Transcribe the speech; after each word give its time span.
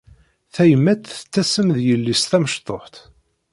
Tayemmat 0.53 1.03
tettasem 1.13 1.67
di 1.75 1.81
yelli-s 1.89 2.21
tamecṭuḥt. 2.29 2.95